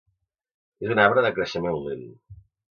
[0.87, 2.05] És un arbre de creixement lent.